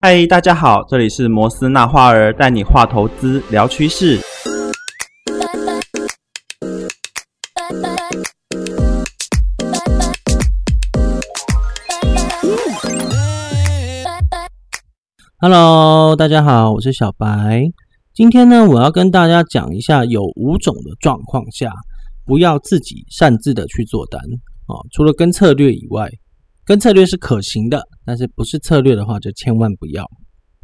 [0.00, 4.20] 嗨，大家好，这里是摩斯纳花儿带你画投资聊趋势。
[15.40, 17.64] Hello，大家好，我是小白。
[18.14, 21.72] 今天呢，我要跟大家讲一下，有五种的状况下，
[22.24, 24.20] 不要自己擅自的去做单
[24.68, 24.78] 啊。
[24.92, 26.08] 除了跟策略以外，
[26.68, 30.06] 跟策略是可行的，但是不是策略的话，就千万不要。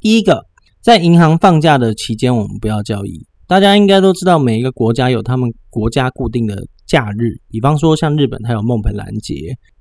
[0.00, 0.44] 第一个，
[0.82, 3.26] 在银行放假的期间，我们不要交易。
[3.46, 9.34] 大家应该都知道，每一个国家有他们国家固定的假日，比方说像日本，它有孟盆兰节；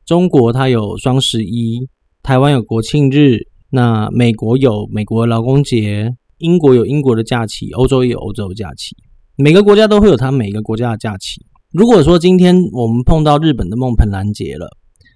[0.05, 1.85] 中国它有双十一；
[2.21, 8.95] 台湾有国庆日；那美国有美国劳工节；英国有英国的假期；欧洲也有欧洲的假期。
[9.35, 11.45] 每个国家都会有它每个国家的假期。
[11.73, 14.69] 如果说今天我们碰到日本的孟盆兰节了，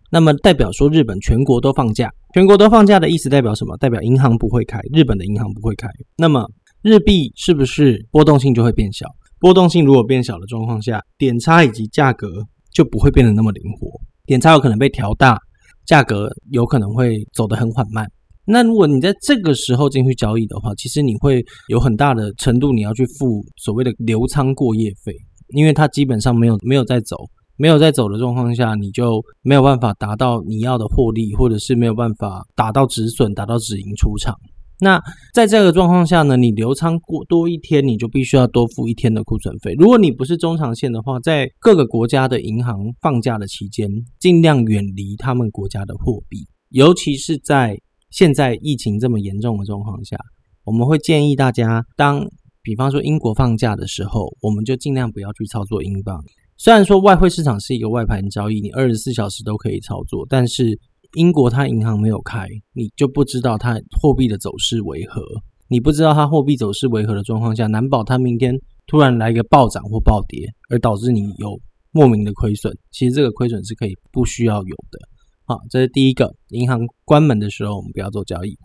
[0.10, 3.76] 那么代表说日本全国都放假，全国都放假的意思代表什么？
[3.78, 5.88] 代表银行不会开，日本的银行不会开。
[6.18, 6.50] 那么
[6.82, 9.06] 日币是不是波动性就会变小？
[9.40, 12.42] 波动性如果变小的状况下，点差以及价格
[12.74, 13.92] 就不会变得那么灵活，
[14.26, 15.38] 点差有可能被调大，
[15.86, 18.10] 价格有可能会走得很缓慢。
[18.46, 25.14] 那如果你在这个时候进去交易的话，其实你会有很大的程度你要去付所谓的流仓过夜费，
[25.50, 27.18] 因为它基本上没有没有在走。
[27.58, 34.36] 没有在走的状况下，你就没有办法达到你要的获利，或者是没有办法达到止损、达到止盈出场。
[34.80, 35.02] 那
[35.34, 39.74] 在这个状况下呢，你留仓过多一天，你就必须要多付一天的库存费。
[39.74, 47.76] 如果你不是中长线的话，在各个国家的银行放假的期间，尽量远离他们国家的货币，尤其是在
[48.12, 50.16] 现在疫情这么严重的状况下，
[50.64, 52.24] 我们会建议大家，当
[52.62, 56.24] 比方说英国放假的时候，我们就尽量不要去操作英镑。
[56.60, 60.78] 虽然说外汇市场是一个外盘交易，你二十四小时都可以操作，但是
[61.14, 65.22] 英国它银行没有开，你就不知道它货币的走势为何。
[65.70, 68.56] 你不知道它货币走势为何的状况下，难保它明天
[68.88, 71.60] 突然来一个暴涨或暴跌，而导致你有
[71.92, 72.76] 莫名的亏损。
[72.92, 75.00] 其实这个亏损是可以不需要有的。
[75.46, 78.58] 好，这是第一个，银行关门的时候我们不要做交易。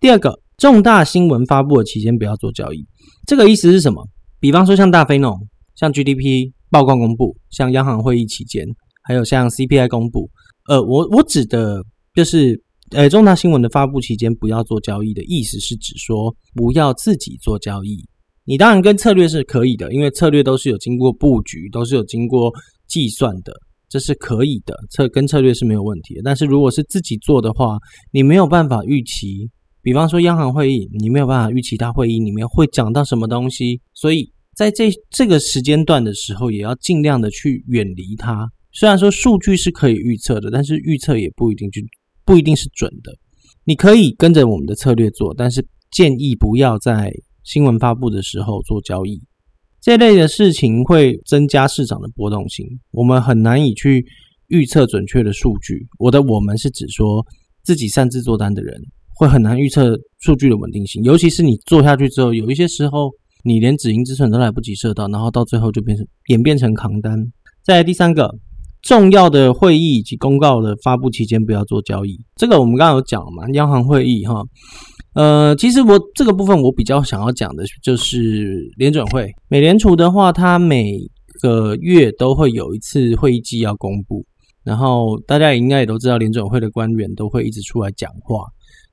[0.00, 2.86] 第二个，重大新闻发布的期间不要做交易。
[3.26, 4.06] 这个意思是什么？
[4.38, 5.36] 比方说像大非农，
[5.74, 6.52] 像 GDP。
[6.72, 8.66] 报告公布，像央行会议期间，
[9.02, 10.30] 还有像 CPI 公布，
[10.68, 11.84] 呃，我我指的
[12.14, 12.58] 就是，
[12.92, 18.02] 呃，重大新闻的发布期间不要做交易的意思是指说，不要自己做交易。
[18.46, 22.50] 你当然跟策略是可以的，因为策略都是有经过布局，都是有经过
[22.88, 23.52] 计算的，
[23.90, 26.22] 这是可以的，策跟策略是没有问题的。
[26.24, 27.76] 但是如果是自己做的话，
[28.12, 29.50] 你没有办法预期，
[29.82, 34.32] 比方说央行会议，你没有办法预期它会议里面会讲到什么东西，所以。
[34.54, 38.46] 在这这个时间段的时候，也要尽量的去远离它。
[38.70, 41.80] 虽然说数据是可以预测的，但是预测也不一定就
[42.24, 43.12] 不一定是准的。
[43.64, 47.10] 你可以跟着我们的策略做，但是建议不要在
[47.44, 49.18] 新闻发布的时候做交易。
[49.80, 54.04] 这类的事情会增加市场的波动性，我们很难以去
[54.48, 55.86] 预测准确的数据。
[55.98, 57.24] 我的我们是指说
[57.64, 58.78] 自己擅自做单的人，
[59.14, 63.10] 会很难预测数据的稳定性，尤其是你做下去之后，有一些时候。
[63.44, 67.18] 你连止盈止损都来不及设到，然后到最后就变成演变成扛单。
[67.62, 68.34] 再来第三个，
[68.82, 72.18] 重要的会议以及公告的发布期间不要做交易。
[72.36, 73.48] 这个我们刚刚有讲嘛？
[73.54, 74.42] 央行会议哈，
[75.14, 79.30] 呃，其实我这个部分我比较想要讲的就是联准会。
[79.48, 80.98] 美联储的话，它每
[81.40, 84.24] 个月都会有一次会议纪要公布，
[84.64, 88.44] 然后大家应该也都知道，联准会的官员都会一直出来讲话。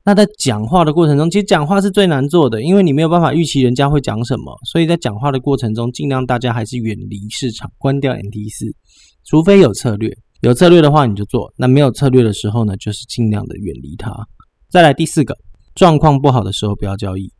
[0.05, 8.65] 那在讲话的过程中，其实讲话是最难做的，因为你没有办法预期人家会讲什么，所以在讲话的过程中，尽量大家还是远离市场，关掉 NT 四，
[9.25, 10.11] 除非有策略，
[10.41, 14.11] 有策略的话你就做，那没有策略的时候呢，就是尽量的远离它。
[14.69, 15.35] 再来第四个，
[15.75, 17.31] 状况不好的时候不要交易。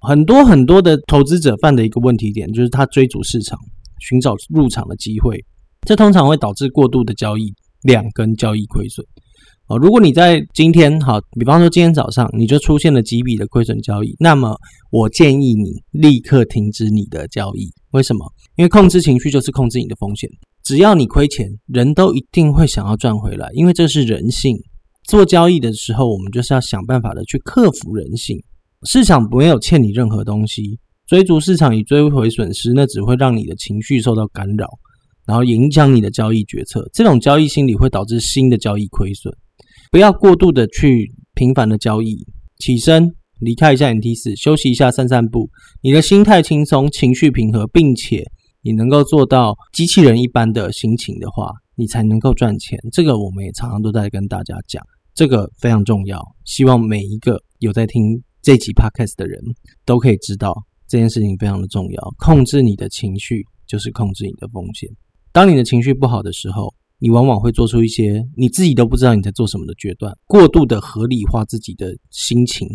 [0.00, 3.58] 很多很多的投资者犯的一个问题点，就是他追逐市场，
[4.00, 5.44] 寻找入场的机会，
[5.86, 7.52] 这通常会导致过度的交易
[7.82, 9.04] 量跟交易亏损。
[9.68, 14.56] 哦，如果你在今天好，比方说今天早上你就出现了几笔的亏损交易，那么
[14.90, 17.70] 我建议你立刻停止你的交易。
[17.90, 18.24] 为什么？
[18.56, 20.28] 因为控制情绪就是控制你的风险。
[20.64, 24.58] 只要你亏钱，人都一定会想要赚回来，因为这是人性。
[25.04, 28.42] 做交易的时候，我们就是要想办法的去克服人性。
[28.84, 34.66] 市场没有欠你任何东西，追逐市场以追回损失，那只会让你的情绪受到干扰，
[35.26, 36.88] 然后影响你的交易决策。
[36.94, 39.30] 这种交易心理会导致新的交易亏损。
[39.90, 42.26] 不要过度的去频繁的交易，
[42.58, 45.48] 起身离开一下 NT 四，休息一下，散散步。
[45.80, 48.22] 你的心态轻松，情绪平和，并且
[48.62, 52.78] 你能够做到机器人一般的心情的话，你才能够赚钱。
[52.92, 56.20] 这个我们也常常都在跟大家讲，这个非常重要。
[56.44, 59.40] 希望每一个有在听这集 podcast 的人
[59.86, 60.54] 都可以知道
[60.86, 62.14] 这件事情非常的重要。
[62.18, 64.90] 控制你的情绪就是控制你的风险。
[65.32, 72.66] 当你的情绪不好的时候，你往往会做出一些你自己都不知道你在做什么的决断，过度的合理化自己的心情。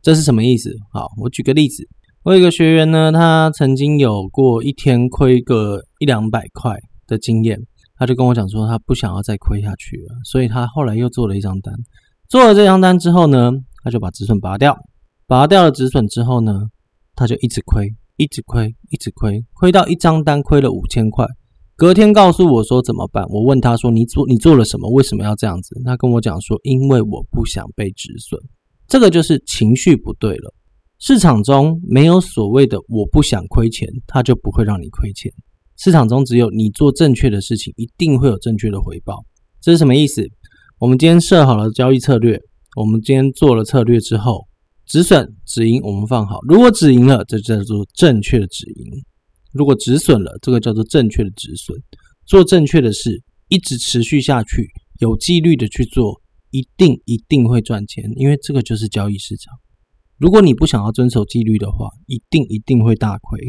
[0.00, 0.74] 这是什么意思？
[0.92, 1.86] 好，我举个例子，
[2.22, 7.60] 我有一个学员呢，他曾经有过一天亏个一两百块的经验，
[7.96, 11.74] 他就跟我讲说，他不想要再亏下去了，所以他后来又做了一张单。
[12.28, 14.76] 做了这张单之后呢，他就把止损拔掉，
[15.26, 16.52] 拔掉了止损之后呢，
[17.14, 21.26] 他就一直亏，一直亏，一直亏，亏到一张单亏了五千块。
[21.78, 23.24] 隔天告诉我说怎么办？
[23.28, 24.90] 我问他说：“你做你做了什么？
[24.90, 28.36] 为什么要这样子？”他跟我讲说：“因为我不想被止损。”
[28.88, 30.52] 这个就是情绪不对了。
[30.98, 35.32] 市场中没有所谓的“我不想亏钱”，他就不会让你亏钱。
[35.76, 39.24] 市场中只有你做正确的事情，一定会有正确的回报。
[39.60, 40.28] 这是什么意思？
[40.80, 42.40] 我们今天设好了交易策略，
[42.74, 44.48] 我们今天做了策略之后，
[44.84, 46.40] 止损止盈我们放好。
[46.48, 49.04] 如果止盈了，这叫做正确的止盈。
[49.52, 51.76] 如果止损了，这个叫做正确的止损。
[52.26, 54.68] 做正确的事，一直持续下去，
[55.00, 58.04] 有纪律的去做，一定一定会赚钱。
[58.16, 59.54] 因为这个就是交易市场。
[60.18, 63.40] 如果你不想要遵守纪律的话，一定一定会大亏。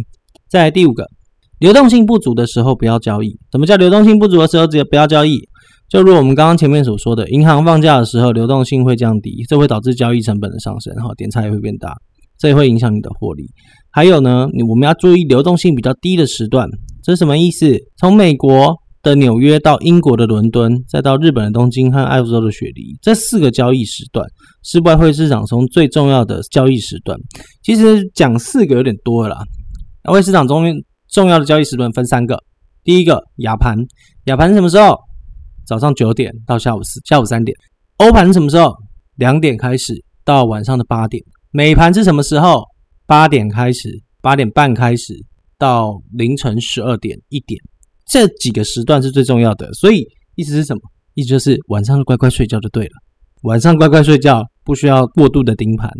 [0.47, 1.07] 再来第五个，
[1.59, 3.37] 流动性不足的时候不要交易。
[3.51, 5.39] 什么叫流动性不足的时候只不要交易？
[5.89, 11.97] 就如我们刚刚前面所说的，银行放假的时候，流动性会降低，这会导致交易成本的上升，哈，点差也会变大。
[12.37, 13.49] 这也会影响你的获利。
[13.91, 16.69] 还有呢，我们要注意流动性比较低的时段，
[17.03, 17.77] 这是什么意思？
[17.97, 24.25] 从美国的纽约到英国的伦敦，再到日本的东京和澳洲的雪梨，这四个交易时段
[24.63, 27.18] 是外汇市场中最重要的交易时段。
[27.63, 29.38] 其实讲四个有点多了。
[30.03, 30.65] 外汇市场中
[31.12, 32.38] 重要的交易时段分三个，
[32.83, 33.75] 第一个亚盘，
[34.25, 34.97] 亚盘什么时候？
[35.65, 37.56] 早上九点到下午四下午三点。
[37.97, 38.74] 欧盘什么时候？
[39.15, 39.94] 两点开始
[40.24, 41.24] 到晚上的八点。
[41.51, 42.63] 美盘是什么时候？
[43.09, 43.89] 八点开始，
[44.21, 45.15] 八点半开始
[45.57, 47.59] 到凌晨十二点一点，
[48.06, 49.73] 这几个时段是最重要的。
[49.73, 50.81] 所以意思是什么？
[51.15, 52.91] 意思就是晚上乖乖睡觉就对了。
[53.41, 55.91] 晚上乖乖睡觉，不需要过度的盯盘，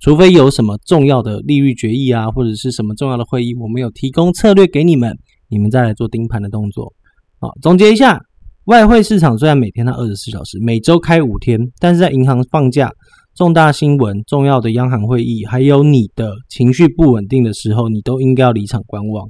[0.00, 5.14] 除非有什么重要的利率决议啊，或者是什么重要的会议，我们有提供策略给你们，
[5.50, 6.90] 你们再来做盯盘的动作。
[7.38, 8.18] 好，总结一下，
[8.64, 12.90] 外汇市场虽然每天它二十四小时，每周开五天，但是在银行放假。
[13.36, 19.28] 重大新闻、重要的央行会议，还有你的情绪不稳定的时候，你都应该要离场观望。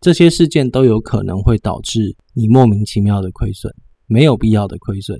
[0.00, 3.72] 这些事件都有可能会导致你莫名其妙的亏损，
[4.08, 5.16] 没有必要的亏损。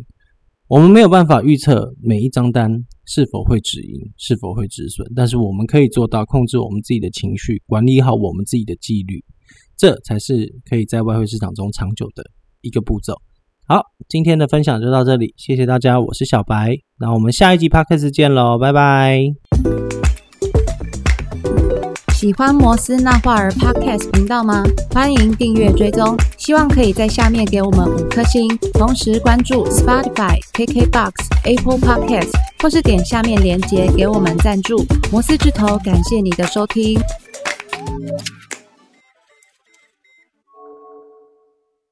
[0.66, 2.68] 我们没有办法预测每一张单
[3.06, 9.22] 是否会止盈，是否会止损，但是我们可以做到控制我们自己的情绪，管理好我们自己的纪律，
[9.76, 12.24] 这才是可以在外汇市场中长久的
[12.62, 13.14] 一个步骤。
[13.66, 13.80] 好，
[14.10, 19.22] 今天的分享就到这里，谢谢大家，我是小白，那我们下一集 podcast 见喽，拜拜。
[22.12, 24.62] 喜欢摩斯那画儿 podcast 频道吗？
[24.90, 31.12] 欢迎订阅追踪，希望可以在下面给我们五颗星，同时关注 Spotify、KKBox、
[31.44, 32.32] Apple Podcast，
[32.62, 34.84] 或是点下面链接给我们赞助。
[35.10, 37.00] 摩斯之头，感谢你的收听。